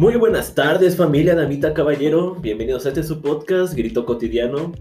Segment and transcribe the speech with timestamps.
[0.00, 2.34] Muy buenas tardes, familia Damita Caballero.
[2.36, 4.72] Bienvenidos a este su podcast, Grito Cotidiano,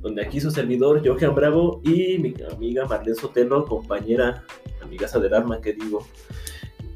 [0.00, 4.42] donde aquí su servidor, Johan Bravo, y mi amiga Marlene Sotelo, compañera,
[4.82, 6.04] amigaza del arma, que digo.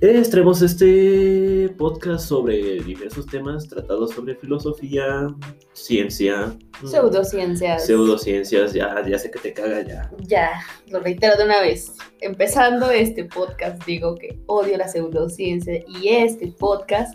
[0.00, 5.29] Estremos este podcast sobre diversos temas tratados sobre filosofía,
[5.73, 6.52] ciencia,
[6.84, 7.87] Pseudociencias.
[7.87, 8.73] pseudociencias.
[8.73, 10.11] Ya, ya sé que te caga ya.
[10.27, 10.50] Ya,
[10.89, 11.93] lo reitero de una vez.
[12.21, 17.14] Empezando este podcast, digo que odio la pseudociencia y este podcast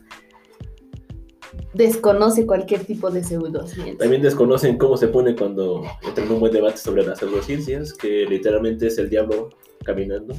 [1.75, 3.97] desconoce cualquier tipo de pseudociencia.
[3.97, 8.25] También desconocen cómo se pone cuando entra en un buen debate sobre las pseudociencias, que
[8.25, 9.49] literalmente es el diablo
[9.83, 10.33] caminando.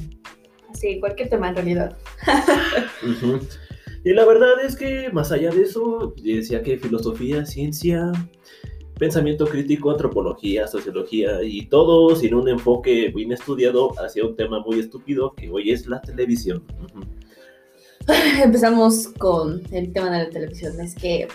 [0.73, 1.97] Sí, cualquier tema en realidad.
[4.03, 8.11] Y la verdad es que más allá de eso, decía que filosofía, ciencia,
[8.97, 14.79] pensamiento crítico, antropología, sociología y todo sin un enfoque bien estudiado hacia un tema muy
[14.79, 16.63] estúpido que hoy es la televisión.
[18.43, 20.79] Empezamos con el tema de la televisión.
[20.79, 21.27] Es que,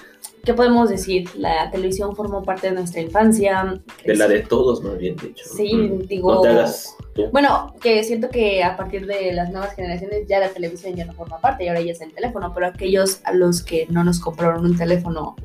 [0.45, 1.29] ¿qué podemos decir?
[1.37, 3.81] La televisión formó parte de nuestra infancia.
[4.05, 5.45] De la de todos, más bien dicho.
[5.55, 6.03] Sí, Ujú.
[6.07, 7.27] digo- No te hagas tú.
[7.31, 11.13] Bueno, que siento que a partir de las nuevas generaciones ya la televisión ya no
[11.13, 14.19] forma parte y ahora ya es el teléfono, pero aquellos a los que no nos
[14.21, 15.37] compraron un teléfono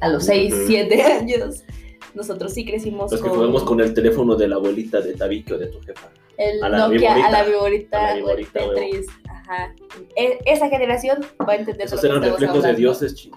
[0.00, 0.62] a los 6, Ujú.
[0.66, 1.64] 7 años,
[2.14, 5.58] nosotros sí crecimos Los que jugamos con el teléfono de la abuelita de Tabique o
[5.58, 6.08] de tu jefa.
[6.40, 7.30] El a la Nokia, a viborita.
[7.30, 8.72] la viborita, A la o el viborita, huevo.
[8.74, 9.06] Tetris.
[9.28, 9.74] Ajá.
[10.16, 13.28] E- esa generación va a entender Esos eran reflejos de dioses.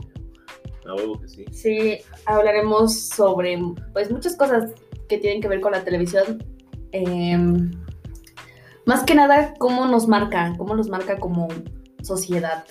[0.86, 1.46] A huevo que sí.
[1.52, 3.58] Sí, hablaremos sobre
[3.94, 4.72] pues muchas cosas
[5.08, 6.44] que tienen que ver con la televisión.
[6.92, 7.72] Em,
[8.86, 11.48] más que nada, cómo nos marca, cómo nos marca como
[12.02, 12.66] sociedad.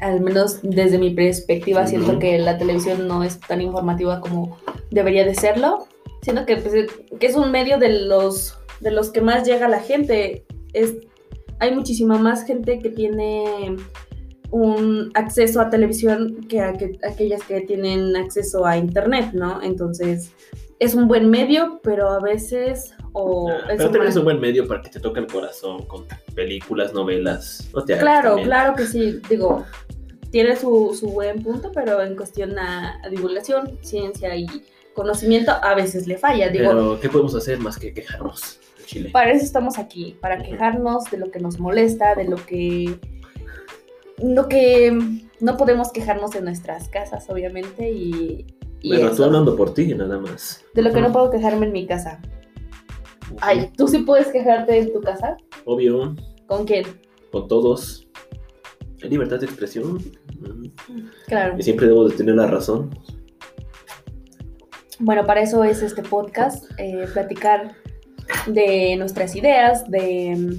[0.00, 4.56] Al menos desde mi perspectiva, siento que la televisión no es tan informativa como
[4.90, 5.86] debería de serlo.
[6.22, 6.86] Siento que, pues,
[7.18, 10.44] que es un medio de los, de los que más llega la gente.
[10.72, 10.94] Es,
[11.58, 13.76] hay muchísima más gente que tiene
[14.50, 19.62] un acceso a televisión que, a que- aquellas que tienen acceso a internet, ¿no?
[19.62, 20.32] Entonces,
[20.78, 24.40] es un buen medio, pero a veces o Ah, es pero también es un buen
[24.40, 27.68] medio para que te toque el corazón con películas, novelas.
[27.74, 29.64] No te Claro, claro que sí, digo,
[30.30, 34.46] tiene su, su buen punto, pero en cuestión a, a divulgación, ciencia y
[34.94, 38.58] conocimiento a veces le falla, digo, Pero, ¿qué podemos hacer más que quejarnos
[38.90, 39.10] Chile?
[39.10, 42.98] para eso estamos aquí, para quejarnos de lo que nos molesta, de lo que
[44.22, 44.96] lo que
[45.40, 48.44] no podemos quejarnos en nuestras casas, obviamente, y,
[48.82, 49.10] y Bueno, eso.
[49.12, 50.62] estoy hablando por ti, nada más.
[50.74, 52.20] de lo que no puedo quejarme en mi casa.
[53.40, 55.36] Ay, ¿tú sí puedes quejarte en tu casa?
[55.64, 56.14] Obvio,
[56.46, 56.84] ¿Con quién?
[57.32, 58.06] con todos.
[59.02, 59.98] Hay libertad de expresión.
[61.28, 61.56] Claro.
[61.58, 62.90] Y siempre debo de tener la razón.
[64.98, 67.74] Bueno, para eso es este podcast, eh, platicar
[68.46, 70.56] de nuestras ideas, de,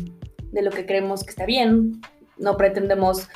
[0.52, 2.02] de lo que creemos que está bien.
[2.38, 3.28] No pretendemos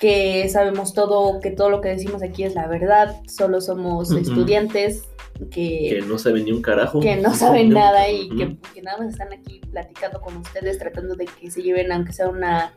[0.00, 3.16] que sabemos todo, que todo lo que decimos aquí es la verdad.
[3.28, 5.02] Solo somos estudiantes
[5.50, 7.00] Que que, no saben ni un carajo.
[7.00, 11.14] que no saben nada y que, que nada más están aquí platicando con ustedes, tratando
[11.16, 12.74] de que se lleven, aunque sea una,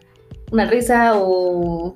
[0.52, 1.94] una risa o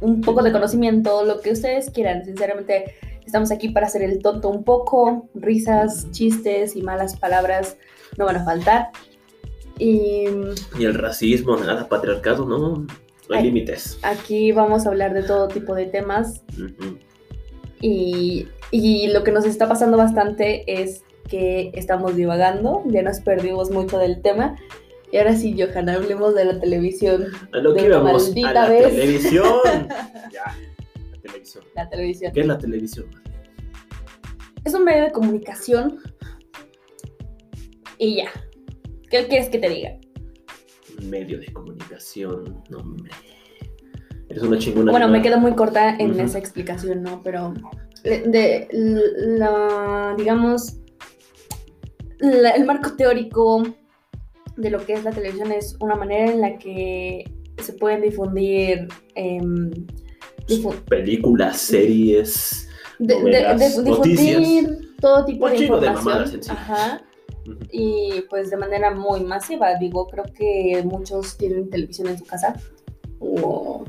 [0.00, 2.24] un poco de conocimiento, lo que ustedes quieran.
[2.24, 2.94] Sinceramente,
[3.24, 5.28] estamos aquí para hacer el tonto un poco.
[5.34, 7.76] Risas, chistes y malas palabras
[8.16, 8.88] no van a faltar.
[9.78, 10.24] Y
[10.78, 12.86] el racismo, nada, patriarcado, no.
[13.28, 13.44] No hay Ay.
[13.44, 13.98] límites.
[14.02, 16.42] aquí vamos a hablar de todo tipo de temas.
[17.80, 23.70] Y, y lo que nos está pasando bastante es que estamos divagando, ya nos perdimos
[23.70, 24.56] mucho del tema.
[25.10, 27.26] Y ahora sí, Johan, hablemos de la televisión.
[27.52, 28.10] A lo que íbamos.
[28.10, 28.88] A maldita la vez.
[28.88, 29.44] televisión.
[30.32, 30.56] ya.
[31.12, 31.64] La televisión.
[31.74, 32.32] La televisión.
[32.32, 33.06] ¿Qué es la televisión?
[34.64, 35.98] Es un medio de comunicación.
[38.02, 38.24] Y ya.
[39.10, 39.96] ¿Qué quieres que te diga?
[41.04, 42.60] Medio de comunicación.
[42.68, 43.12] No, hombre.
[44.28, 44.90] Eres una chingona.
[44.90, 47.22] Bueno, me quedo muy corta en esa explicación, ¿no?
[47.22, 47.54] Pero
[48.02, 50.78] de, la, digamos,
[52.18, 53.62] la- el marco teórico
[54.56, 57.22] de lo que es la televisión es una manera en la que
[57.62, 59.70] se pueden difundir em,
[60.48, 62.68] difu- Películas, series.
[62.98, 64.38] de, de- novelas, de- noticias.
[64.40, 66.50] difundir todo tipo Un de de mamadas en sí.
[66.50, 67.00] Ajá.
[67.70, 72.54] Y pues de manera muy masiva, digo, creo que muchos tienen televisión en su casa.
[73.20, 73.84] O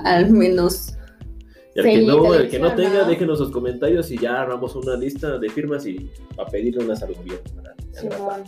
[0.00, 0.94] al menos
[1.74, 3.08] Y al que Sí, no, el que no tenga, ¿no?
[3.08, 7.14] déjenos sus comentarios y ya armamos una lista de firmas y a pedirle unas al
[7.14, 7.62] gobierno.
[7.92, 8.42] Simón.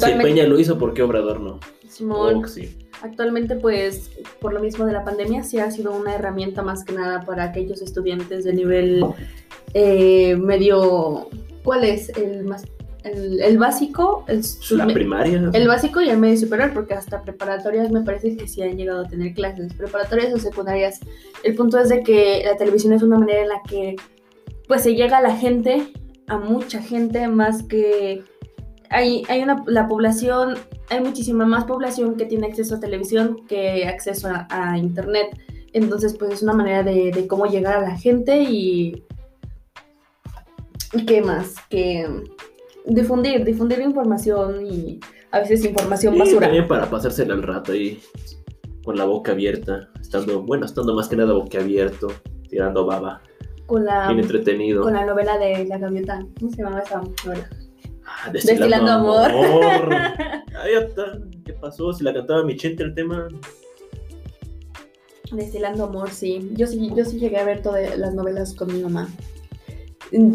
[0.00, 1.60] Si Peña lo hizo, ¿por qué Obrador no?
[1.88, 2.76] Simón, Oh, sí.
[3.02, 4.10] actualmente, pues,
[4.40, 7.44] por lo mismo de la pandemia, sí ha sido una herramienta más que nada para
[7.44, 9.04] aquellos estudiantes de nivel
[9.74, 11.28] eh, medio.
[11.64, 12.64] ¿Cuál es el más
[13.04, 15.50] el, el básico, el, La primaria.
[15.52, 19.02] el básico y el medio superior, porque hasta preparatorias me parece que sí han llegado
[19.02, 21.00] a tener clases, preparatorias o secundarias.
[21.42, 23.96] El punto es de que la televisión es una manera en la que
[24.66, 25.92] pues se llega a la gente,
[26.26, 28.22] a mucha gente, más que
[28.88, 30.54] hay, hay una, la población,
[30.88, 35.38] hay muchísima más población que tiene acceso a televisión que acceso a, a internet.
[35.74, 39.04] Entonces, pues es una manera de, de cómo llegar a la gente y
[41.06, 42.08] qué más, que
[42.86, 45.00] difundir, difundir información y
[45.30, 46.40] a veces información Y basura.
[46.46, 48.00] también para pasársela al rato ahí
[48.84, 52.08] con la boca abierta, estando, bueno, estando más que nada boca abierto,
[52.48, 53.22] tirando baba,
[53.66, 54.82] Con la, bien entretenido.
[54.82, 56.24] con la novela de La Gaviota.
[56.38, 57.48] ¿Cómo se llama esa novela?
[58.06, 59.30] Ah, Destilando amor.
[59.94, 61.18] Ahí está.
[61.46, 61.92] ¿Qué pasó?
[61.94, 63.26] Si la cantaba Michente el tema.
[65.32, 66.50] Destilando amor, sí.
[66.52, 69.08] Yo sí, yo sí llegué a ver todas las novelas con mi mamá.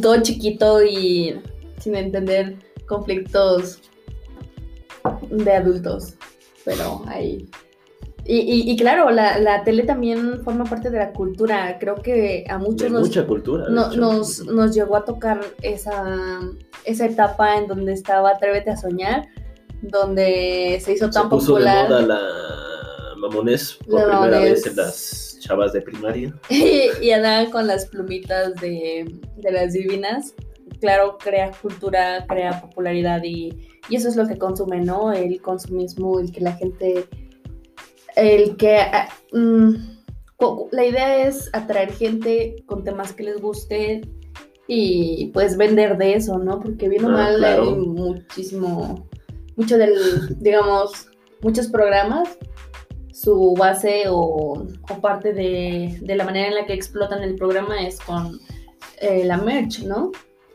[0.01, 1.39] Todo chiquito y
[1.79, 2.55] sin entender
[2.87, 3.79] conflictos
[5.29, 6.15] de adultos.
[6.65, 7.49] Pero ahí.
[8.25, 11.77] Y, y- y claro, la, la tele también forma parte de la cultura.
[11.79, 13.65] Creo que a muchos De nos, mucha cultura.
[13.65, 16.39] de no- nos, nos llegó a tocar esa,
[16.85, 19.27] esa etapa en donde estaba Atrévete a soñar,
[19.81, 21.87] donde se hizo Se tan puso popular.
[21.87, 26.33] de moda la mamonés por La primera vez en las chavas de primaria.
[26.49, 30.33] y andaban con las plumitas de, de las divinas.
[30.79, 33.49] Claro, crea cultura, crea popularidad y,
[33.89, 35.11] y eso es lo que consume, ¿no?
[35.11, 37.05] El consumismo, el que la gente,
[38.15, 38.77] el que...
[38.77, 39.75] ah, mm,
[40.71, 44.01] la idea es atraer gente con temas que les guste
[44.67, 46.61] y pues vender de eso, ¿no?
[46.61, 47.63] Porque bien o Ah, mal claro.
[47.63, 49.09] hay muchísimo,
[49.57, 51.07] mucho del, digamos,
[51.41, 52.37] muchos programas
[53.21, 57.85] su base o, o parte de, de la manera en la que explotan el programa
[57.85, 58.39] es con
[59.01, 60.11] eh, la merch, ¿no?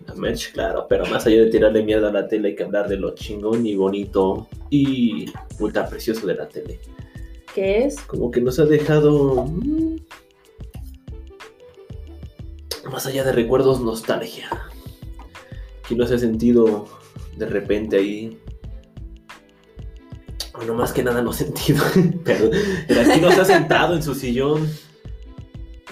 [0.07, 2.89] La merch, claro, pero más allá de tirarle mierda a la tele, hay que hablar
[2.89, 5.27] de lo chingón y bonito y
[5.61, 6.79] ultra precioso de la tele.
[7.55, 9.45] Que es Como que nos ha dejado.
[9.45, 9.97] mm,
[12.91, 14.49] Más allá de recuerdos, nostalgia.
[15.89, 16.87] Que no se ha sentido
[17.37, 18.39] de repente ahí.
[20.57, 21.83] Bueno, más que nada no sentido.
[22.25, 22.51] Pero
[22.87, 24.69] pero aquí no se ha sentado en su sillón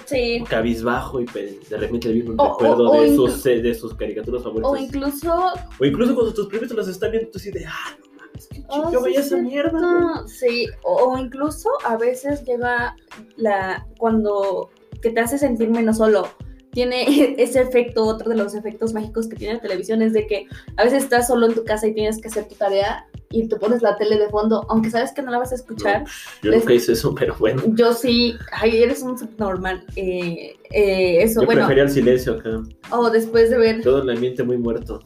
[0.05, 0.43] sí.
[0.49, 3.61] cabizbajo y pe- de repente le viene un O- recuerdo o- o de, sus, eh,
[3.61, 4.71] de sus caricaturas favoritas.
[4.71, 8.15] O incluso O incluso cuando tus primitos las están viendo, tú así de, ah, no
[8.21, 9.71] mames, qué Oh, yo sí, veía es esa mierda.
[9.71, 9.81] güey".
[9.83, 12.95] No, sí, o, o incluso a veces llega
[13.35, 14.69] la cuando
[15.01, 16.27] que te hace sentir menos solo.
[16.71, 17.05] Tiene
[17.37, 20.83] ese efecto, otro de los efectos mágicos que tiene la televisión es de que a
[20.83, 23.81] veces estás solo en tu casa y tienes que hacer tu tarea y te pones
[23.81, 26.03] la tele de fondo, aunque sabes que no la vas a escuchar.
[26.03, 26.07] No,
[26.43, 27.63] yo les- nunca hice eso, pero bueno.
[27.67, 29.83] Yo sí, ay, eres un subnormal.
[29.95, 32.61] Eh, eh, eso, Yo bueno, prefería el silencio acá.
[32.91, 34.99] o después de ver Todo el ambiente muy muerto.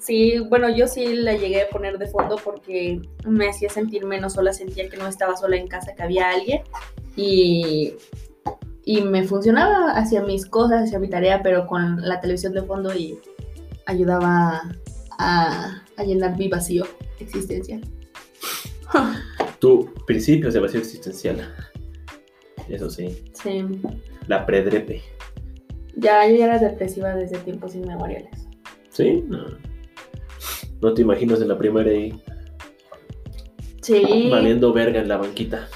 [0.00, 4.32] Sí, bueno, yo sí la llegué a poner de fondo porque me hacía sentir menos
[4.32, 6.62] sola, sentía que no estaba sola en casa, que había alguien
[7.16, 7.92] y,
[8.86, 12.94] y me funcionaba hacia mis cosas, hacia mi tarea, pero con la televisión de fondo
[12.94, 13.18] y
[13.84, 14.62] ayudaba
[15.18, 16.84] a, a llenar mi vacío
[17.18, 17.80] existencial.
[19.58, 21.54] Tu principios de vacío existencial.
[22.68, 23.22] Eso sí.
[23.34, 23.64] Sí,
[24.26, 25.02] La predrepe.
[25.96, 28.48] ya yo ya era depresiva desde tiempos inmemoriales.
[28.88, 29.24] ¿Sí?
[29.28, 29.44] No.
[30.80, 32.22] No te imaginas en la primaria ahí
[33.82, 35.68] Sí, valiendo verga en la banquita.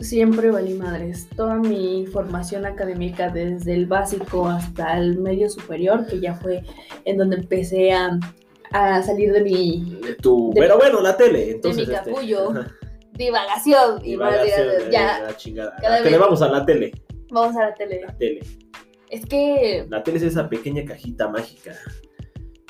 [0.00, 1.28] Siempre valí madres.
[1.36, 6.62] Toda mi formación académica, desde el básico hasta el medio superior, que ya fue
[7.04, 8.18] en donde empecé a,
[8.72, 10.50] a salir de mi De tu...
[10.54, 11.52] De- Pero bueno, la tele.
[11.52, 12.50] Entonces, mi este, capullo.
[12.50, 12.74] ajá,
[13.12, 14.00] divagación.
[14.04, 15.74] Y divagación, ya, la chingada.
[15.80, 16.92] cada La tele, vez- vamos a la tele.
[17.30, 18.00] vamos a la tele.
[18.06, 18.40] La tele.
[19.10, 21.72] Es que, La tele es esa pequeña cajita mágica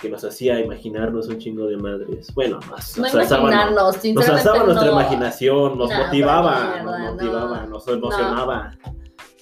[0.00, 2.32] que nos hacía imaginarnos un chingo de madres.
[2.34, 7.62] Bueno, nos, no nos asaba, imaginarnos, nos asaba nuestra imaginación, nos No, motivaba, nos motivaba,
[7.62, 7.66] no.
[7.70, 8.78] nos emocionaba.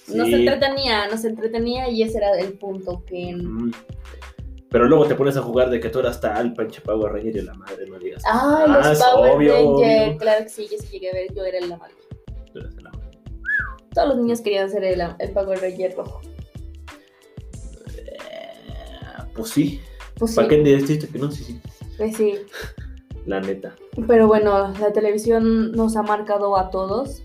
[0.07, 3.35] Nos entretenía, nos entretenía y ese era el punto que...
[3.35, 3.71] Mm.
[4.69, 7.41] Pero luego te pones a jugar de que tú eras tal, Panche Power Ranger y
[7.41, 8.21] la madre, no digas.
[8.27, 11.65] Ah, los es Power obvio, claro que sí, yo sí llegué a ver, yo era
[11.65, 11.93] la madre.
[12.53, 13.19] Tú la madre.
[13.93, 16.21] Todos los niños querían ser el, el Power Ranger rojo.
[17.95, 18.17] Eh,
[19.35, 19.81] Pues sí.
[20.17, 21.31] Pues sí, ¿Para qué deciste que no?
[21.31, 21.61] Sí, sí.
[21.97, 22.33] pues sí.
[23.25, 23.75] La neta.
[24.07, 27.23] Pero bueno, la televisión nos ha marcado a todos.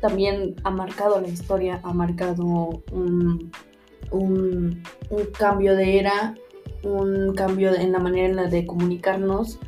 [0.00, 2.44] También ha marcado la historia, ha marcado
[2.92, 3.50] un,
[4.12, 6.34] un, un cambio de era,
[6.82, 9.58] un cambio en la manera en la de comunicarnos.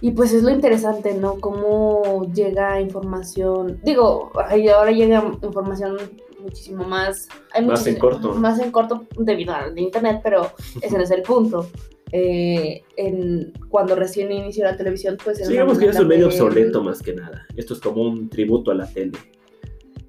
[0.00, 1.40] Y pues es lo interesante, ¿no?
[1.40, 3.80] Cómo llega información.
[3.82, 5.98] Digo, ahora llega información
[6.40, 7.28] muchísimo más...
[7.52, 8.34] Hay Más en corto.
[8.34, 11.68] Más en corto debido al internet, pero ese no es el punto.
[12.12, 15.38] Eh, en, cuando recién inició la televisión, pues...
[15.38, 17.46] era Sí, digamos que es un medio obsoleto más que nada.
[17.56, 19.18] Esto es como un tributo a la tele.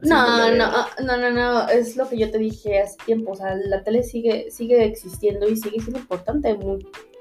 [0.01, 3.35] No, no, ah, no, no, no, es lo que yo te dije hace tiempo, o
[3.35, 6.57] sea, la tele sigue, sigue existiendo y sigue siendo importante.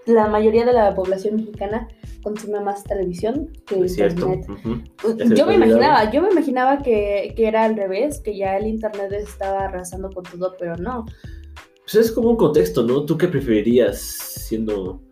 [0.07, 1.89] La mayoría de la población mexicana
[2.23, 4.47] consume más televisión que Es internet.
[5.03, 8.67] se Yo me imaginaba, yo me imaginaba que, que era al revés, que ya el
[8.69, 11.05] internet estaba arrasando con todo, pero no.
[11.81, 13.05] Pues es como un contexto, ¿no?
[13.05, 15.03] ¿Tú qué preferirías siendo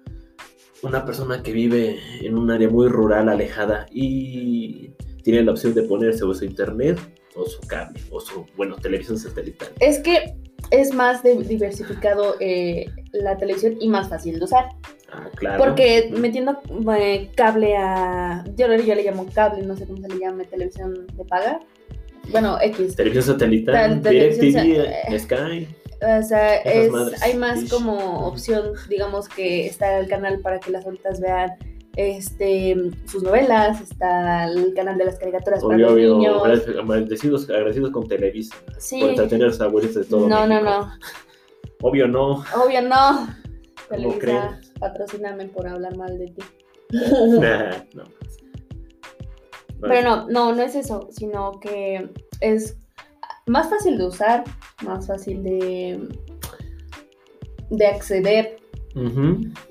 [0.82, 4.90] una persona que vive en un área muy rural, alejada y
[5.22, 6.98] tiene la opción de ponerse su internet
[7.36, 9.68] o su cable o su, bueno, televisión satelital?
[9.80, 10.34] Es que
[10.70, 14.66] es más de- diversificado eh, la televisión y más fácil de usar.
[15.12, 15.62] Ah, claro.
[15.62, 16.60] Porque metiendo
[16.98, 18.44] eh, cable a.
[18.56, 21.60] Yo, yo le llamo cable, no sé cómo se le llame, televisión de paga.
[22.30, 22.96] Bueno, X.
[22.96, 25.68] Televisión satelital, DirecTV, eh, Sky.
[26.18, 30.84] O sea, es, hay más como opción, digamos que está el canal para que las
[30.84, 31.52] ahoritas vean
[31.96, 32.76] este
[33.06, 36.42] sus novelas, está el canal de las caricaturas para Obvio, los obvio, niños.
[36.90, 39.00] agradecidos, agradecidos, con Televisa Sí.
[39.00, 40.70] por entretener a abuelitos de todo No, no, México.
[40.70, 41.88] no.
[41.88, 42.44] Obvio no.
[42.64, 43.26] Obvio no.
[43.88, 46.42] ¿Cómo Televisa, patrocíname por hablar mal de ti.
[47.40, 48.04] Nah, no.
[49.80, 52.08] Pero no, no, no es eso, sino que
[52.40, 52.76] es
[53.46, 54.42] más fácil de usar,
[54.82, 56.08] más fácil de,
[57.70, 58.56] de acceder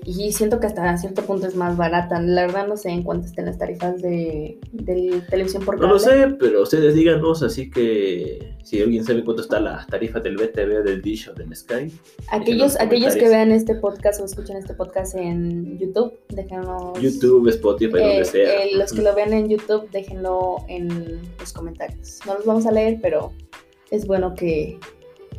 [0.04, 2.20] Y siento que hasta cierto punto es más barata.
[2.20, 5.92] La verdad no sé en cuánto estén las tarifas de, de televisión por No cable.
[5.94, 10.36] lo sé, pero ustedes díganos, así que si alguien sabe cuánto está la tarifa del
[10.36, 11.92] BTV, del Dish o del Sky.
[12.30, 17.00] Aquellos, los aquellos que vean este podcast o escuchen este podcast en YouTube, déjenos...
[17.00, 18.64] YouTube, Spotify, eh, donde sea.
[18.64, 22.20] eh, los que lo vean en YouTube, déjenlo en los comentarios.
[22.26, 23.32] No los vamos a leer, pero
[23.90, 24.78] es bueno que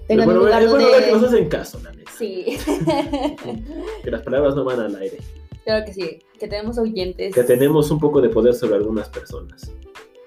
[0.07, 0.85] tengan bueno, un lugar es donde...
[0.85, 2.11] ver que nos hacen caso, la neta.
[2.17, 2.57] Sí.
[4.03, 5.17] Que las palabras no van al aire.
[5.63, 7.33] claro que sí, que tenemos oyentes.
[7.33, 9.71] Que tenemos un poco de poder sobre algunas personas.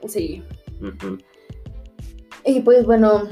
[0.06, 0.42] Sí.
[2.44, 3.28] Y pues bueno,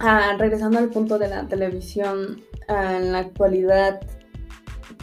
[0.00, 4.00] ah, regresando al punto de la televisión, ah, en la actualidad,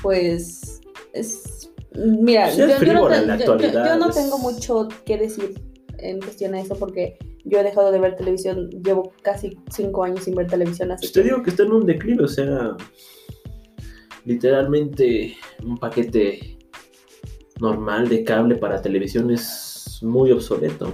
[0.01, 0.81] pues
[1.13, 1.69] es...
[1.93, 5.61] Mira, yo, yo no yo- yo- tengo mucho que decir
[5.97, 10.23] en cuestión a eso porque yo he dejado de ver televisión, llevo casi cinco años
[10.23, 12.75] sin ver televisión, así Pues te digo que está en un declive, o sea,
[14.25, 16.57] literalmente un paquete
[17.61, 20.93] normal de cable para televisión es muy obsoleto.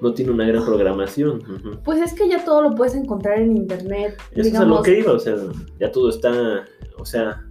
[0.00, 1.42] No tiene una gran programación.
[1.42, 1.82] ujú.
[1.84, 4.16] Pues es que ya todo lo puedes encontrar en internet.
[4.32, 5.36] Eso es a lo que iba, o sea,
[5.78, 6.64] ya todo está,
[6.98, 7.46] o sea,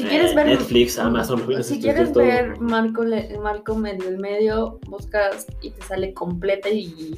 [0.00, 0.46] Si eh, quieres ver...
[0.46, 3.04] Netflix, Amazon, Si quieres ver Marco,
[3.42, 7.14] Marco medio el medio, buscas y te sale completa y,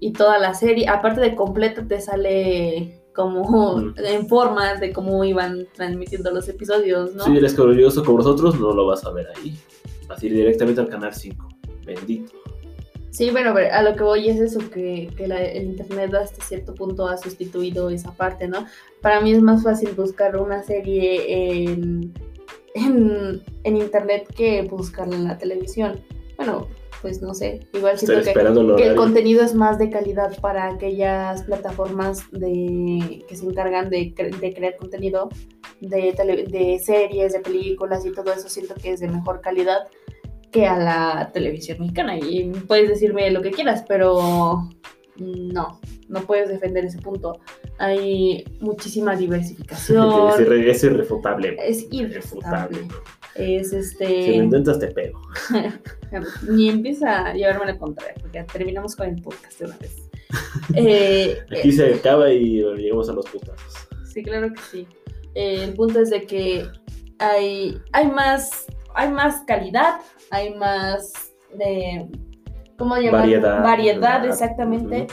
[0.00, 0.88] y toda la serie.
[0.88, 3.94] Aparte de completa, te sale como Mm.
[3.96, 7.24] en formas de cómo iban transmitiendo los episodios, ¿no?
[7.24, 9.58] Si eres curioso como nosotros, no lo vas a ver ahí.
[10.08, 11.48] Vas a ir directamente al canal 5.
[11.84, 12.32] Bendito.
[13.10, 16.74] Sí, pero a lo que voy es eso, que, que la- el internet hasta cierto
[16.74, 18.66] punto ha sustituido esa parte, ¿no?
[19.02, 22.12] Para mí es más fácil buscar una serie en,
[22.74, 26.00] en, en internet que buscarla en la televisión.
[26.36, 26.68] Bueno,
[27.02, 28.96] pues no sé, igual siento que, el que el horario.
[28.96, 34.52] contenido es más de calidad para aquellas plataformas de, que se encargan de, cre- de
[34.54, 35.30] crear contenido
[35.80, 39.88] de, tele- de series, de películas y todo eso, siento que es de mejor calidad
[40.52, 42.18] que a la televisión mexicana.
[42.18, 44.68] Y puedes decirme lo que quieras, pero
[45.16, 47.38] no, no puedes defender ese punto.
[47.78, 50.08] Hay muchísima diversificación.
[50.30, 51.56] Es, irre- es irrefutable.
[51.64, 52.78] Es irrefutable.
[53.36, 54.32] Es Si lo este.
[54.32, 55.20] intentas, te pego.
[56.48, 59.96] Ni empieza a llevarme la contraria, porque terminamos con el podcast de una vez.
[60.74, 63.74] Eh, Aquí se acaba y llegamos a los putazos.
[64.12, 64.86] Sí, claro que sí.
[65.36, 66.66] Eh, el punto es de que
[67.20, 68.66] hay, hay más,
[69.00, 71.12] hay más calidad, hay más
[71.54, 72.06] de
[72.78, 73.20] ¿cómo llamar?
[73.22, 73.62] Variedad.
[73.62, 75.06] Variedad, exactamente.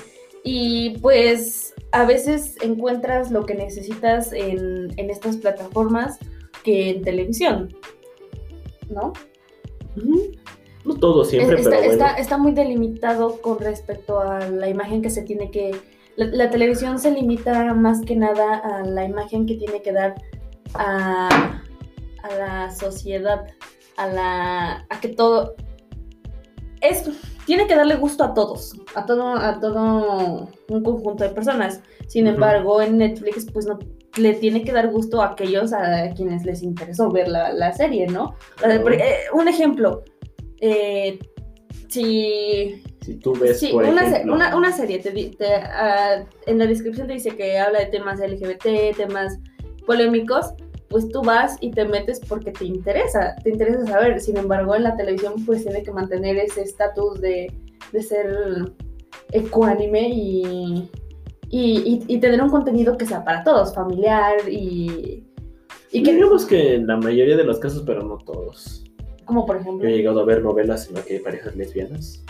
[0.44, 6.18] Y pues a veces encuentras lo que necesitas en, en estas plataformas
[6.64, 7.76] que en televisión.
[8.90, 9.14] ¿No?
[10.86, 12.06] No todo siempre, Es- está, pero bueno.
[12.06, 15.76] está- está muy delimitado con respecto a la imagen que se tiene que...
[16.16, 20.16] La, la televisión se limita más que nada a la imagen que tiene que dar
[20.74, 21.62] a,
[22.24, 23.46] a la sociedad,
[23.98, 25.56] a la a que todo
[26.82, 27.10] es
[27.46, 31.82] tiene que darle gusto a todos, a todo a todo un conjunto de personas.
[32.08, 33.80] Sin embargo, en Netflix pues no
[34.18, 38.08] le tiene que dar gusto a aquellos a quienes les interesó ver la, la serie,
[38.08, 38.36] ¿no?
[38.66, 38.82] Eh,
[39.34, 40.04] un ejemplo,
[40.60, 41.20] eh,
[41.88, 46.58] si, Si tú ves, Sí, por una, ejemplo, una, una serie, te, te, ah, en
[46.58, 49.38] la descripción te dice que habla de temas LGBT, temas
[49.86, 50.54] polémicos,
[50.90, 54.20] pues tú vas y te metes porque te interesa, te interesa saber.
[54.22, 57.52] Sin embargo, en la televisión pues tiene que mantener ese estatus de,
[57.92, 58.72] de ser
[59.32, 60.90] ecuánime y,
[61.50, 65.26] y, y- y tener un contenido que sea para todos, familiar y,
[65.92, 68.84] y que, digamos que en la mayoría de los casos, pero no todos.
[69.26, 72.24] como por Yo ejemplo, he llegado a ver novelas en las que hay parejas lesbianas.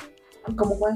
[0.56, 0.96] como cuál.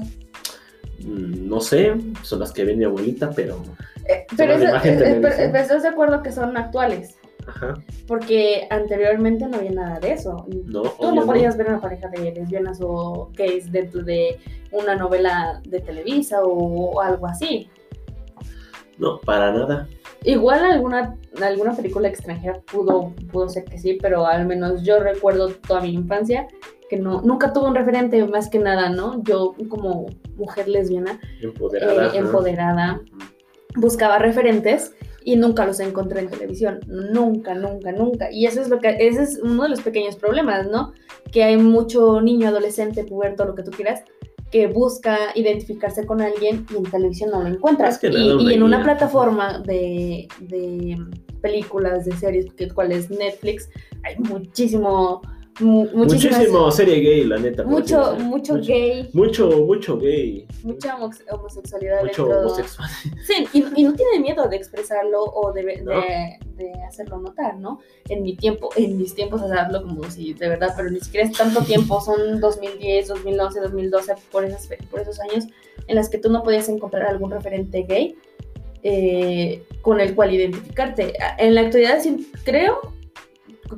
[1.04, 3.62] Mm, No sé, son las que ve mi abuelita, pero.
[4.08, 7.16] Eh, pero, imagen eh, eh, pero estás de acuerdo que son actuales.
[7.46, 7.74] Ajá.
[8.06, 10.46] Porque anteriormente no había nada de eso.
[10.66, 11.26] No, Tú no no.
[11.26, 14.38] podías ver una pareja de lesbianas o gays dentro de
[14.70, 17.68] una novela de Televisa o, algo así.
[18.98, 19.88] No, para nada.
[20.24, 25.48] Igual alguna, alguna película extranjera pudo, pudo ser que sí, pero al menos yo recuerdo
[25.48, 26.46] toda mi infancia
[26.88, 29.22] que no, nunca tuve un referente más que nada, ¿no?
[29.24, 30.06] Yo como
[30.36, 32.08] mujer lesbiana Empoderada.
[32.08, 33.00] eh, empoderada
[33.76, 36.80] buscaba referentes y nunca los encontré en televisión.
[36.86, 38.30] Nunca, nunca, nunca.
[38.32, 40.92] Y eso es lo que, ese es uno de los pequeños problemas, ¿no?
[41.30, 44.02] Que hay mucho niño, adolescente, puberto, lo que tú quieras,
[44.50, 47.48] que busca identificarse con alguien y en televisión no lo
[47.98, 50.98] que Y, en una plataforma de, de
[51.40, 53.68] películas, de series, que, cual es Netflix,
[54.04, 57.64] hay muchísimo, mu- muchísimas- Muchísimo serie gay, la neta.
[57.64, 58.24] mucho, decirlo.
[58.30, 60.46] mucho gay, Mucho, mucho gay.
[60.62, 60.96] mucha
[61.30, 62.88] homosexualidad Mucho dentro- homosexual.
[63.26, 65.92] Sí, y, y no tiene miedo de expresarlo o de, de, No.
[66.00, 67.80] de hacerlo notar, ¿no?
[68.08, 71.00] En mi tiempo, en mis tiempos, o sea, hablo como si de verdad, pero ni
[71.00, 75.46] siquiera es tanto tiempo, son 2010, 2011, 2012, por, esas, por esos años
[75.86, 78.16] en las que tú no podías encontrar algún referente gay
[78.82, 81.12] eh, con el cual identificarte.
[81.38, 82.80] En la actualidad sí creo,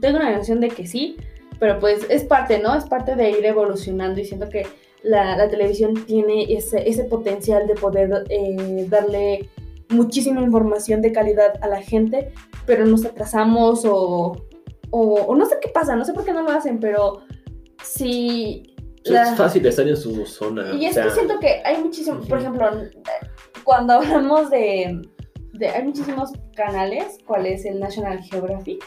[0.00, 1.16] tengo una noción de que sí,
[1.64, 2.74] pero pues es parte, ¿no?
[2.76, 4.66] Es parte de ir evolucionando y siento que
[5.02, 9.48] la, la televisión tiene ese, ese potencial de poder eh, darle
[9.88, 12.32] muchísima información de calidad a la gente,
[12.66, 14.36] pero nos atrasamos o,
[14.90, 17.22] o, o no sé qué pasa, no sé por qué no lo hacen, pero
[17.82, 18.74] sí...
[19.04, 20.74] la- Es fácil estar en su zona.
[20.74, 22.70] y es sea, que siento que hay muchísimo, por ejemplo,
[23.64, 25.00] cuando hablamos de,
[25.54, 28.84] de- hay muchísimos canales, cuál es el National Geographic,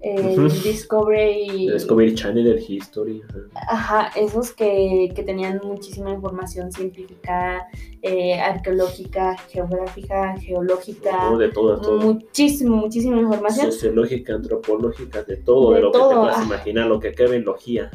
[0.00, 0.48] el Ujú.
[0.62, 3.22] Discovery, el Discovery Channel, el History.
[3.54, 4.00] ajá.
[4.06, 7.66] ajá, esos que, que tenían muchísima información científica,
[8.02, 11.98] eh, arqueológica, geográfica, geológica, No, de todo, todo.
[12.00, 13.72] muchísimo, muchísima información.
[13.72, 16.44] Sociológica, antropológica, de todo, de, De lo que te puedas ah.
[16.44, 17.90] imaginar, lo que cabe en logía.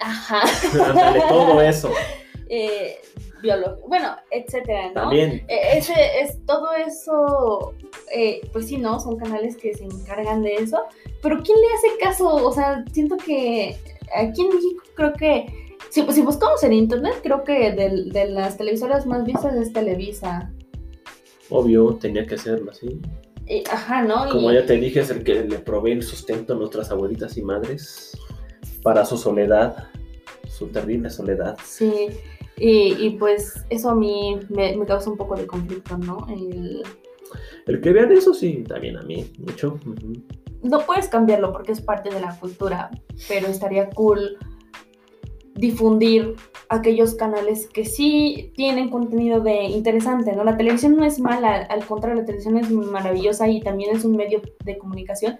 [0.00, 0.42] Ajá.
[0.90, 1.90] Ándale, todo eso.
[2.46, 2.96] Eh,
[3.88, 4.94] bueno, etcétera, ¿no?
[4.94, 5.44] También.
[5.48, 7.74] Eh, Ese es todo eso,
[8.14, 9.00] eh, pues sí, ¿no?
[9.00, 10.78] Son canales que se encargan de eso,
[11.22, 12.28] pero ¿quién le hace caso?
[12.34, 13.76] O sea, siento que
[14.16, 19.06] aquí en México creo que, si, si buscamos en internet, creo que de, las televisoras
[19.06, 20.50] más vistas es Televisa.
[21.50, 23.00] Obvio, tenía que hacerlo así.
[23.46, 24.28] Eh, ajá, ¿no?
[24.30, 27.36] Como Y- ya te dije, es el que le provee el sustento a nuestras abuelitas
[27.36, 28.16] y madres
[28.82, 29.88] para su soledad,
[30.48, 31.56] su terrible soledad.
[31.64, 32.08] Sí,
[32.56, 36.26] y, y pues eso a mí me, me causa un poco de conflicto, ¿no?
[36.30, 36.82] El-
[37.66, 39.78] El que vean eso, sí, también a mí, mucho.
[40.62, 42.90] no puedes cambiarlo porque es parte de la cultura,
[43.28, 44.36] pero estaría cool
[45.54, 46.34] difundir
[46.68, 50.42] aquellos canales que sí tienen contenido de interesante, ¿no?
[50.44, 54.16] La televisión no es mala, al contrario, la televisión es maravillosa y también es un
[54.16, 55.38] medio de comunicación,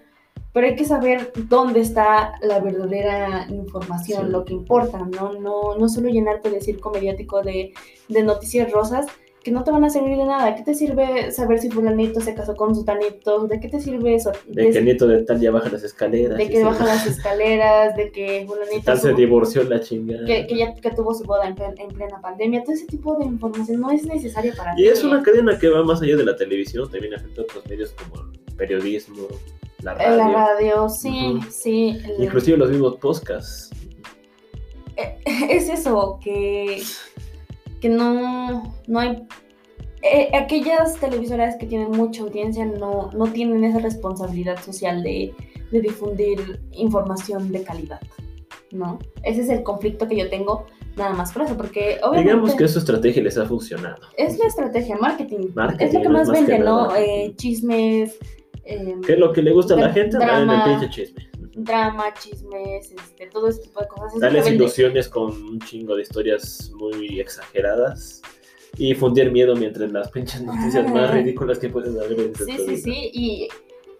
[0.53, 4.31] pero hay que saber dónde está la verdadera información, Sí.
[4.31, 5.33] lo que importa, ¿no?
[5.33, 7.73] No, no solo llenarte de circo mediático de,
[8.07, 9.05] de noticias rosas
[9.45, 10.55] que no te van a servir de nada.
[10.55, 13.45] ¿Qué te sirve saber si fulanito se casó con sutanito?
[13.47, 14.31] ¿De qué te sirve eso?
[14.47, 16.35] De que el nieto de tal ya baja las escaleras.
[16.39, 20.25] de que se- baja las escaleras, de que fulanito tal se su- divorció la chingada.
[20.25, 23.15] que, que ya que tuvo su boda en, plen- en plena pandemia, todo ese tipo
[23.19, 25.05] de información no es necesaria para Y es ti.
[25.05, 28.23] una cadena que va más allá de la televisión, también afecta a otros medios como
[28.49, 29.27] el periodismo,
[29.83, 31.45] la radio, la radio, sí, Ujú.
[31.51, 31.99] sí.
[32.03, 33.69] el- inclusive los mismos podcasts.
[35.25, 36.81] es eso, que,
[37.81, 39.23] que no, no hay...
[40.01, 45.33] eh, aquellas televisoras que tienen mucha audiencia no, no tienen esa responsabilidad social de,
[45.71, 48.01] de difundir información de calidad,
[48.71, 48.99] ¿no?
[49.23, 52.31] Ese es el conflicto que yo tengo nada más por eso, porque obviamente...
[52.31, 54.01] Digamos que su estrategia les ha funcionado.
[54.17, 55.49] Es la estrategia, marketing.
[55.53, 56.95] Marketing, es lo que más más que vende, ¿no?
[56.95, 58.17] Eh, chismes,
[58.63, 60.17] eh, ¿Qué es lo que le gusta a la gente?
[60.17, 60.63] drama.
[60.65, 61.29] El pinche chisme.
[61.55, 64.19] Drama, chismes, este, todo ese tipo de cosas.
[64.19, 68.21] Darles ilusiones con un chingo de historias muy exageradas
[68.77, 72.57] y fundir miedo mientras las pinches noticias más ridículas que pueden haber en Sí, sí,
[72.65, 72.77] vida.
[72.83, 73.09] sí.
[73.13, 73.47] Y,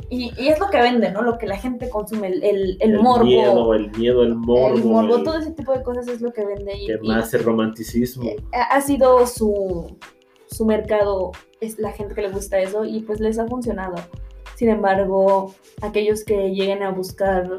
[0.09, 1.23] Y, y es lo que vende, ¿no?
[1.23, 3.23] Lo que la gente consume, el, el, el morbo.
[3.25, 4.75] miedo, el miedo, el morbo.
[4.77, 6.73] el morbo, el- todo ese tipo de cosas es lo que vende.
[6.77, 8.29] Y, que más el romanticismo.
[8.53, 9.97] ha ha sido su,
[10.47, 13.95] su mercado, es la gente que le gusta eso y pues les ha funcionado.
[14.55, 17.49] Sin embargo, aquellos que lleguen a buscar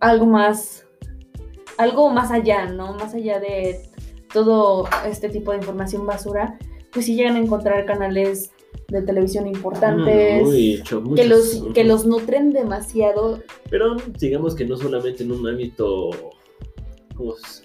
[0.00, 0.86] algo más,
[1.76, 2.94] algo más allá, ¿no?
[2.94, 3.80] Más allá de
[4.32, 6.58] todo este tipo de información basura,
[6.92, 8.50] pues sí llegan a encontrar canales
[8.88, 10.46] de televisión importantes.
[10.46, 15.46] Uy, cho- que los, que los nutren demasiado Pero digamos que no solamente en un
[15.46, 16.10] ámbito
[17.14, 17.64] ¿cómo se-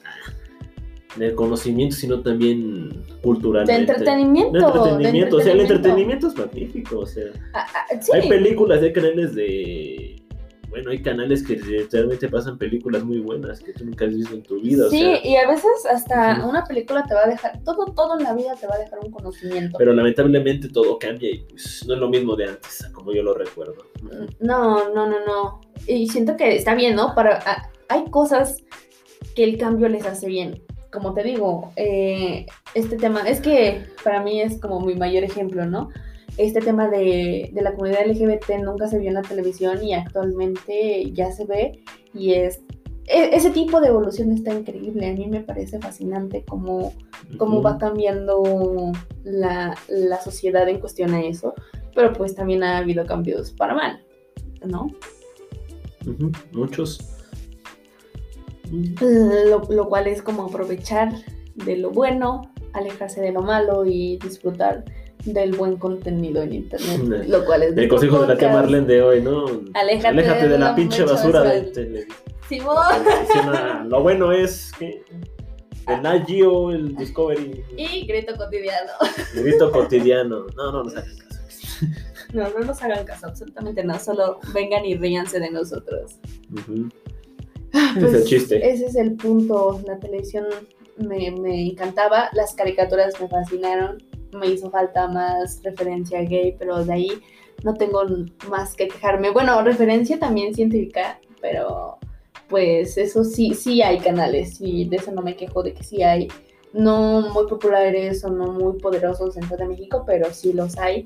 [1.15, 3.65] de conocimiento, sino también cultural.
[3.65, 4.52] de entretenimiento.
[4.52, 6.28] De entretenimiento, o sea, el entretenimiento.
[6.28, 8.12] es magnífico, o sea, Ah, ah, sí.
[8.13, 10.15] hay películas, hay canales de...
[10.69, 11.54] Bueno, hay canales que
[11.91, 15.17] realmente pasan películas muy buenas que tú nunca has visto en tu vida, Sí, o
[15.17, 18.34] sea, y a veces hasta una película te va a dejar, todo, todo en la
[18.34, 19.78] vida te va a dejar un conocimiento.
[19.78, 23.36] pero lamentablemente todo cambia y pues no es lo mismo de antes, como yo lo
[23.36, 23.86] recuerdo.
[24.39, 25.62] No, no, no, no.
[25.88, 27.13] Y siento que está bien, ¿no?
[27.13, 28.63] Para, hay cosas
[29.36, 30.63] que el cambio les hace bien.
[30.93, 35.65] Como te digo, eh, este tema, es que para mí es como mi mayor ejemplo,
[35.65, 35.89] ¿no?
[36.38, 41.12] Este tema de, de la comunidad LGBT nunca se vio en la televisión y actualmente
[41.12, 42.62] ya se ve y es...
[43.08, 46.93] e- Ese tipo de evolución está increíble, a mí me parece fascinante cómo
[47.39, 47.62] Ujú.
[47.62, 48.91] va cambiando
[49.23, 51.53] la, la sociedad en cuestión a eso,
[51.95, 54.03] pero pues también ha habido cambios para mal,
[54.65, 54.88] ¿no?
[56.51, 57.12] Muchos.
[59.49, 61.12] Lo, lo cual es como aprovechar
[61.55, 64.83] de lo bueno, alejarse de lo malo y disfrutar
[65.25, 68.51] del buen contenido en internet, lo cual es El consejo de la tía.
[68.51, 69.45] Marlene de hoy, ¿no?
[69.73, 72.17] Aléjate de la, pinche basura de de televisión.
[72.49, 72.75] Simón.
[73.47, 75.01] Ah, Lo bueno es que
[75.88, 78.91] el Nat Geo, el Discovery, Y grito cotidiano.
[79.36, 80.45] grito cotidiano.
[80.57, 81.39] No, no, no hagan caso.
[82.33, 86.19] No, no nos hagan caso, absolutamente no, solo vengan y ríanse de nosotros.
[86.51, 86.89] Ujú.
[87.95, 88.69] Ese es el Pues, chiste.
[88.69, 89.81] Ese es el punto.
[89.86, 90.45] La televisión
[90.97, 93.97] me, me encantaba, las caricaturas me fascinaron,
[94.31, 97.12] me hizo falta más referencia gay, pero de ahí
[97.63, 98.03] no tengo
[98.49, 99.31] más que quejarme.
[99.31, 101.97] Bueno, referencia también científica, pero
[102.47, 106.03] pues eso sí, sí hay canales y de eso no me quejo, de que sí
[106.03, 106.27] hay.
[106.73, 111.05] No muy populares o no muy poderosos dentro de México, pero sí los hay.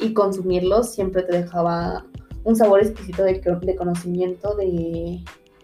[0.00, 2.04] Y consumirlos siempre te dejaba
[2.44, 5.20] un sabor exquisito de, de conocimiento, de,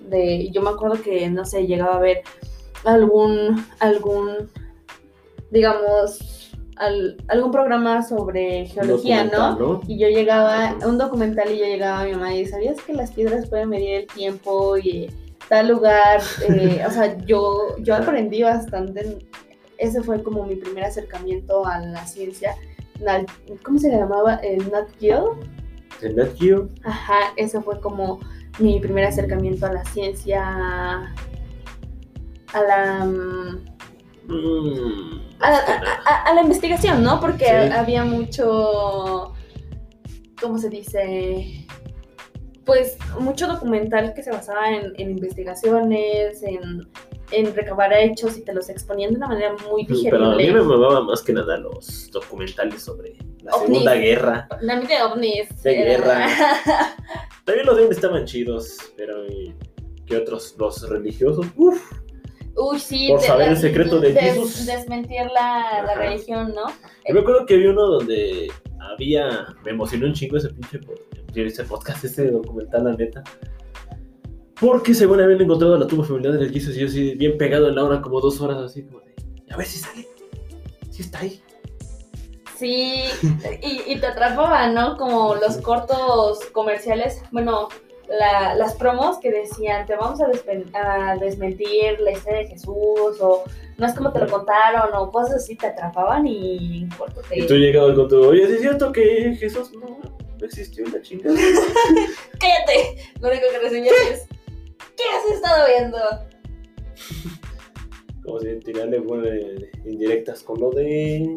[0.09, 2.23] de, yo me acuerdo que, no sé, llegaba a ver
[2.85, 4.51] algún, algún,
[5.51, 9.57] digamos, al- algún programa sobre geología, ¿no?
[9.59, 9.81] ¿no?
[9.87, 13.13] Y yo llegaba, un documental y yo llegaba a mi mamá y ¿sabías que las
[13.13, 15.09] piedras pueden medir el tiempo y
[15.49, 16.21] tal lugar?
[16.49, 19.19] Eh, o sea, yo, yo aprendí bastante,
[19.79, 22.55] ese fue como mi primer acercamiento a la ciencia.
[23.65, 24.37] ¿Cómo se le llamaba?
[24.37, 25.39] El Nat Geo.
[26.03, 26.69] El Nat Geo.
[26.85, 28.21] Ajá, eso fue como
[28.59, 30.43] mi primer acercamiento a la ciencia,
[32.53, 33.65] a la, mm,
[35.41, 37.21] a, a- a- a la investigación, ¿no?
[37.21, 37.73] Porque Sí.
[37.77, 39.33] había mucho,
[40.41, 41.67] ¿cómo se dice?
[42.65, 46.89] Pues mucho documental que se basaba en, en investigaciones, en,
[47.31, 50.53] en recabar hechos y te los exponían de una manera muy Pero a mí digerible.
[50.53, 53.67] me mamaba más que nada los documentales sobre la Ovnis.
[53.69, 54.49] Segunda Guerra.
[54.63, 55.63] La mitad de ovnis.
[55.63, 56.27] De guerra.
[57.45, 59.55] También los de estaban chidos, pero ¿y
[60.07, 60.55] ¿qué otros?
[60.59, 61.47] Los religiosos.
[61.57, 61.81] Uf,
[62.57, 63.09] Uy, sí.
[63.09, 64.67] Por saber el secreto de Jesús.
[64.67, 66.67] Desmentir la, la religión, ¿no?
[67.07, 68.51] Yo me acuerdo que había uno donde
[68.93, 69.47] había.
[69.65, 70.81] Me emocionó un chingo ese pinche
[71.35, 73.25] ese podcast, ese documental, la neta.
[74.61, 77.75] Porque según habían encontrado la tumba familiar del Jesus y yo así, bien pegado en
[77.75, 79.15] la hora, como dos horas, así como de.
[79.51, 80.07] A ver si sale.
[80.91, 81.43] Si está ahí.
[82.65, 83.05] Sí,
[83.63, 84.97] y, y te atrapaba, ¿no?
[84.97, 87.69] Como los cortos comerciales, bueno,
[88.09, 90.29] la- las promos que decían, te vamos a,
[91.21, 93.45] desmentir la historia de Jesús, o
[93.77, 97.41] no es como te lo contaron, o cosas así, te atrapaban y en corto te...
[97.41, 98.25] Y tú llegabas con tu.
[98.25, 99.99] Oye, ¿sí ¿es cierto que Jesús no,
[100.39, 101.37] no existió en la chingada?
[102.41, 102.97] ¡Cállate!
[103.21, 104.27] Lo único que recibías es,
[104.97, 105.99] ¿qué has estado viendo?
[108.25, 109.29] Como si tirarle bueno,
[109.85, 111.37] indirectas con lo de.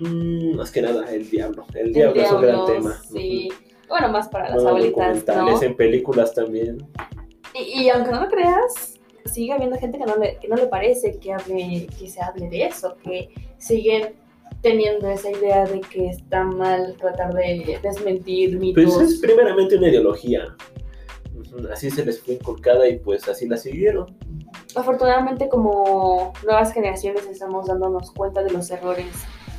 [0.00, 1.66] Mm, más que nada, el diablo.
[1.74, 3.02] El diablo, es un gran tema.
[3.10, 3.48] Sí.
[3.88, 5.62] Bueno, más para las Bueno, abuelitas, ¿no?
[5.62, 6.86] en películas también.
[7.54, 10.66] Y, y aunque no lo creas, sigue habiendo gente que no le, que no le
[10.66, 14.14] parece que, hable, que se hable de eso, que siguen
[14.62, 18.84] teniendo esa idea de que está mal tratar de desmentir mitos.
[18.84, 20.56] Pues es primeramente una ideología.
[21.72, 24.16] Así se les fue inculcada y pues así la siguieron.
[24.76, 29.06] Afortunadamente como nuevas generaciones estamos dándonos cuenta de los errores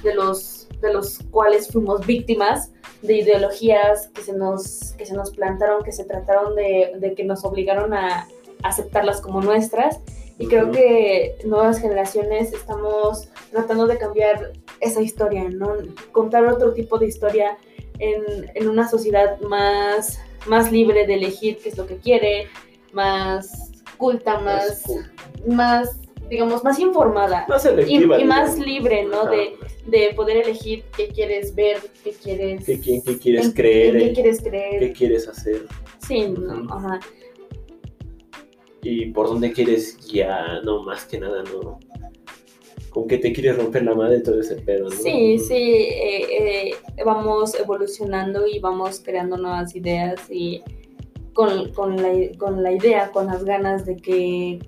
[0.04, 5.32] de los, de los cuales fuimos víctimas de ideologías que se nos, que se nos
[5.32, 8.28] plantaron, que se trataron de, de que nos obligaron a
[8.64, 10.00] aceptarlas como nuestras.
[10.38, 15.76] Y creo que nuevas generaciones estamos tratando de cambiar esa historia, ¿no?
[16.12, 17.58] Contar otro tipo de historia
[18.00, 22.48] en, en una sociedad más, más libre de elegir qué es lo que quiere,
[22.92, 24.84] más culta, más,
[25.46, 25.96] más
[26.32, 28.20] digamos, más informada Más y, selectiva.
[28.20, 29.22] y más libre, ¿no?
[29.24, 29.32] Ajá.
[29.32, 29.54] De,
[29.86, 32.65] de poder elegir qué quieres ver, qué quieres...
[32.65, 33.96] ¿Qué, qué- qué quieres en- creer?
[33.98, 34.80] en qué quieres creer.
[34.80, 35.65] ¿Qué quieres hacer?
[36.08, 37.00] Sí, no, ajá.
[38.82, 41.80] y por dónde quieres guiar, no, más que nada, no.
[42.89, 44.91] Con qué te quieres romper la madre todo ese pedo, ¿no?
[44.91, 50.62] Sí, sí, eh, eh, vamos evolucionando y vamos creando nuevas ideas y
[51.34, 54.60] con, con la, con la idea, con las ganas de que,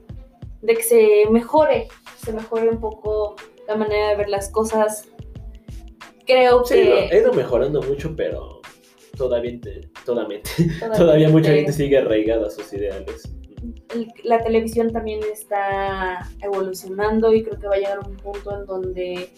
[0.64, 1.88] de que se mejore,
[2.24, 3.36] se mejore un poco
[3.68, 5.08] la manera de ver las cosas.
[6.26, 8.62] Creo Sí, que no, ha ido mejorando mucho, pero
[9.18, 10.42] todavía, te- todavía,
[10.80, 13.30] todavía, todavía mucha gente sigue arraigada a sus ideales.
[14.24, 18.66] la televisión también está evolucionando y creo que va a llegar a un punto en
[18.66, 19.30] donde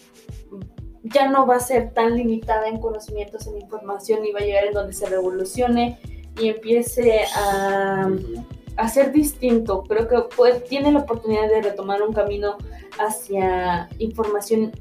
[1.02, 4.64] ya no va a ser tan limitada en conocimientos, en información y va a llegar
[4.66, 5.98] en donde se revolucione
[6.40, 8.40] y empiece a, Ujú.
[8.40, 8.44] a
[8.88, 9.82] ser distinto.
[9.84, 12.56] Creo que puede- tiene la oportunidad de retomar un camino
[12.98, 14.72] hacia información.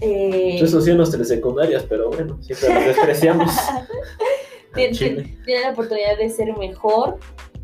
[0.00, 3.52] eh, Eso sí en las telesecundarias, pero bueno, siempre las despreciamos.
[4.74, 7.18] tiene la oportunidad de ser mejor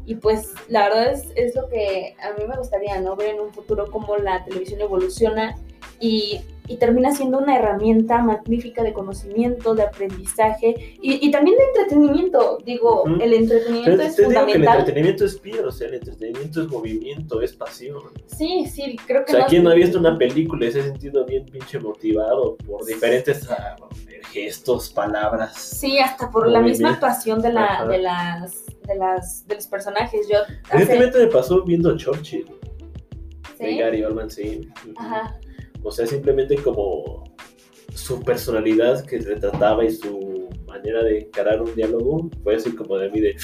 [0.06, 3.16] y pues la verdad es, es lo que a mí me gustaría, ¿no?
[3.16, 5.56] Ver en un futuro cómo la televisión evoluciona
[6.00, 11.64] y, y termina siendo una herramienta magnífica de conocimiento, de aprendizaje y, y también de
[11.64, 12.58] entretenimiento.
[12.64, 14.78] Digo, el entretenimiento Te, es te digo que el fundamental.
[14.80, 17.98] entretenimiento es pío, o sea, el entretenimiento es movimiento, es pasión.
[18.26, 20.80] Sí, sí, creo O que sea, no- ¿quién no ha visto una película y se
[20.80, 23.76] ha sentido bien pinche motivado por diferentes ah,
[24.32, 25.54] gestos, palabras?
[25.56, 30.28] Sí, hasta por la misma actuación de, la, de, las, de, las, de los personajes.
[30.30, 32.44] Yo hace- Recientemente me pasó viendo Churchill
[33.58, 33.78] de ¿sí?
[33.78, 34.68] Gary Oldman, sí.
[34.96, 35.34] Ajá.
[35.88, 37.24] O sea, simplemente como
[37.94, 43.10] su personalidad que retrataba y su manera de encarar un diálogo fue así como de
[43.10, 43.34] mí de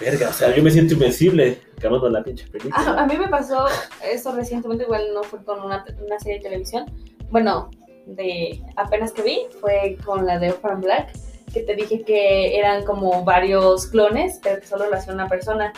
[0.00, 3.06] verga, o sea, yo me siento invencible acabando la pinche A, a película.
[3.06, 3.66] mí me pasó
[4.04, 6.84] eso recientemente, igual no fue con una, una serie de televisión.
[7.30, 7.70] Bueno,
[8.06, 11.12] de apenas que vi, fue con la de Orphan Black,
[11.52, 15.72] que te dije que eran como varios clones, pero que solo lo hacía una persona.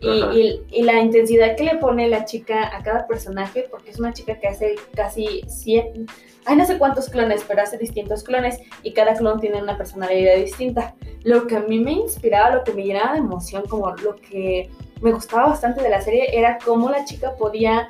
[0.00, 3.98] Y, y- y la intensidad que le pone la chica a cada personaje, porque es
[3.98, 6.06] una chica que hace casi 100,
[6.44, 10.36] ay, no sé cuántos clones, pero hace distintos clones y cada clon tiene una personalidad
[10.36, 10.94] distinta.
[11.24, 14.68] Lo que a mí me inspiraba, lo que me llenaba de emoción, como lo que
[15.00, 17.88] me gustaba bastante de la serie era cómo la chica podía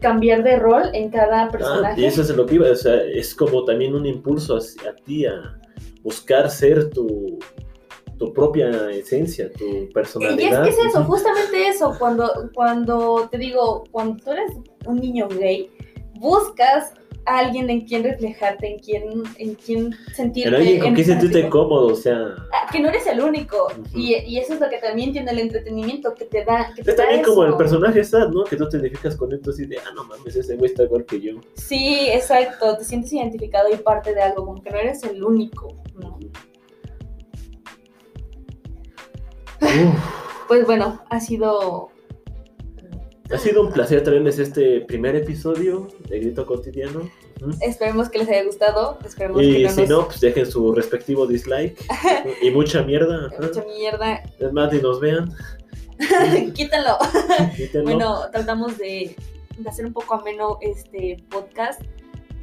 [0.00, 2.00] cambiar de rol en cada Ah, personaje.
[2.00, 5.24] y eso es lo que iba, o sea, es como también un impulso hacia ti
[5.24, 5.58] a
[6.02, 7.38] buscar ser tu,
[8.18, 10.64] tu propia esencia, tu Y es personalidad.
[10.64, 14.52] que es eso, justamente eso, cuando, cuando te digo, cuando tú eres
[14.86, 15.70] un niño gay,
[16.14, 16.92] buscas
[17.28, 19.02] a alguien en quien reflejarte, en quien,
[19.38, 20.48] en quien sentirte.
[20.48, 23.66] En alguien con en quien sentirte cómodo, o sea, Ah, Que no eres el único.
[23.92, 26.72] Y, y eso es lo que también tiene el entretenimiento, que te da.
[26.76, 28.44] Que te es da también como el personaje sad, ¿no?
[28.44, 30.84] Que tú te identificas con él, tú así de, ah, no mames, ese güey está
[30.84, 31.32] igual que yo.
[31.54, 35.74] Sí, exacto, te sientes identificado y parte de algo, como que no eres el único.
[36.00, 36.18] ¿no?
[40.48, 41.90] Pues bueno, ha sido
[43.30, 47.10] Ha sido un placer traerles este primer episodio de Grito Cotidiano.
[47.60, 48.98] Esperemos que les haya gustado.
[49.04, 51.76] Esperemos que Y no si nos no, pues dejen su respectivo dislike.
[52.42, 53.26] y mucha mierda.
[53.32, 53.42] ajá.
[53.42, 54.22] mucha mierda.
[54.38, 55.32] Es más, ni nos vean.
[56.54, 56.98] Quítalo.
[57.82, 59.16] Bueno, tratamos de,
[59.58, 61.82] de hacer un poco ameno este podcast.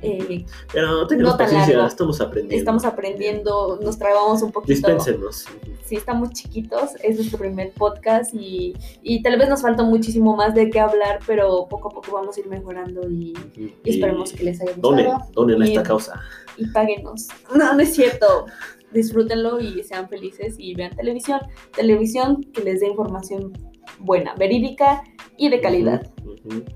[0.02, 1.88] Eh, Pero no tenemos no paciencia, largo.
[1.88, 2.58] estamos aprendiendo.
[2.58, 4.74] estamos aprendiendo, nos trabamos un poquito.
[4.74, 5.46] Dispénsenos.
[5.94, 10.56] Sí, estamos chiquitos, es nuestro primer podcast y, y tal vez nos falta muchísimo más
[10.56, 14.44] de qué hablar, pero poco a poco vamos a ir mejorando y, y esperemos que
[14.44, 14.96] les haya gustado.
[14.96, 16.20] Donen, donen a Y- esta causa.
[16.58, 17.28] y páguenos.
[17.56, 18.48] No, no es cierto.
[18.92, 21.42] Disfrútenlo y sean felices y vean televisión.
[21.76, 23.54] Televisión que les dé información
[24.00, 25.04] buena, verídica
[25.38, 26.12] y de calidad.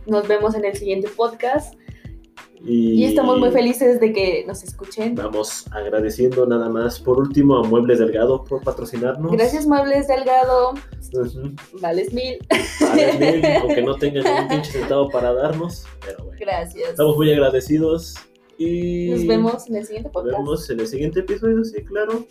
[0.05, 1.73] Nos vemos en el siguiente podcast
[2.65, 5.13] Y, y estamos muy felices de que nos escuchen.
[5.15, 9.31] Vamos agradeciendo nada más por último a Muebles Delgado por patrocinarnos.
[9.31, 10.73] Gracias, Muebles Delgado.
[11.13, 11.51] Ujú.
[11.81, 12.37] Vales mil.
[12.81, 16.39] Vale, mil, aunque no tengan un pinche centavo para darnos, pero bueno.
[16.39, 16.89] Gracias.
[16.89, 18.15] Estamos muy agradecidos
[18.57, 20.37] y Nos vemos en el siguiente nos podcast.
[20.37, 22.25] vemos en el siguiente episodio, sí, claro.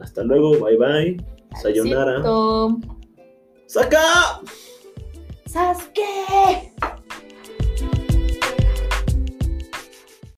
[0.00, 1.16] Hasta luego, bye bye.
[1.60, 2.22] Sayonara.
[3.66, 4.40] ¡Saca!
[5.46, 6.72] Sasuke.